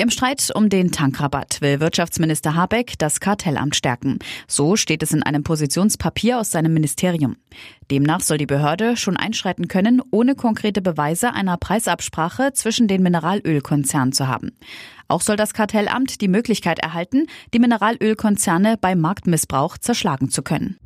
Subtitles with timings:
[0.00, 4.18] Im Streit um den Tankrabatt will Wirtschaftsminister Habeck das Kartellamt stärken.
[4.48, 7.36] So steht es in einem Positionspapier aus seinem Ministerium.
[7.90, 14.14] Demnach soll die Behörde schon einschreiten können, ohne konkrete Beweise einer Preisabsprache zwischen den Mineralölkonzernen
[14.14, 14.52] zu haben.
[15.06, 20.78] Auch soll das Kartellamt die Möglichkeit erhalten, die Mineralölkonzerne bei Marktmissbrauch zerschlagen zu können.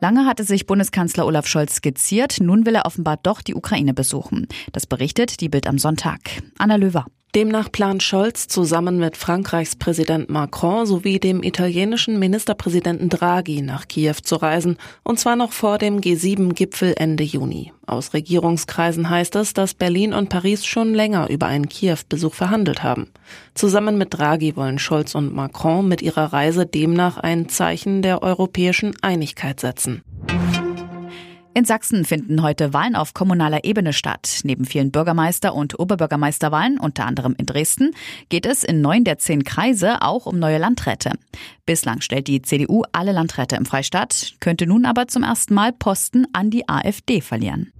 [0.00, 4.48] Lange hatte sich Bundeskanzler Olaf Scholz skizziert, nun will er offenbar doch die Ukraine besuchen.
[4.72, 6.18] Das berichtet die Bild am Sonntag.
[6.58, 7.06] Anna Löwer.
[7.34, 14.14] Demnach plant Scholz zusammen mit Frankreichs Präsident Macron sowie dem italienischen Ministerpräsidenten Draghi nach Kiew
[14.22, 17.72] zu reisen, und zwar noch vor dem G7-Gipfel Ende Juni.
[17.86, 23.10] Aus Regierungskreisen heißt es, dass Berlin und Paris schon länger über einen Kiew-Besuch verhandelt haben.
[23.54, 28.94] Zusammen mit Draghi wollen Scholz und Macron mit ihrer Reise demnach ein Zeichen der europäischen
[29.02, 30.02] Einigkeit setzen.
[31.58, 34.42] In Sachsen finden heute Wahlen auf kommunaler Ebene statt.
[34.44, 37.96] Neben vielen Bürgermeister- und Oberbürgermeisterwahlen, unter anderem in Dresden,
[38.28, 41.10] geht es in neun der zehn Kreise auch um neue Landräte.
[41.66, 46.28] Bislang stellt die CDU alle Landräte im Freistaat, könnte nun aber zum ersten Mal Posten
[46.32, 47.72] an die AfD verlieren.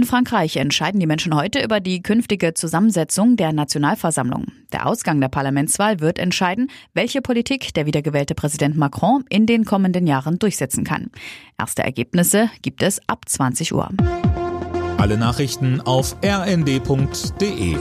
[0.00, 4.46] In Frankreich entscheiden die Menschen heute über die künftige Zusammensetzung der Nationalversammlung.
[4.72, 10.06] Der Ausgang der Parlamentswahl wird entscheiden, welche Politik der wiedergewählte Präsident Macron in den kommenden
[10.06, 11.10] Jahren durchsetzen kann.
[11.58, 13.90] Erste Ergebnisse gibt es ab 20 Uhr.
[14.96, 17.76] Alle Nachrichten auf rnd.de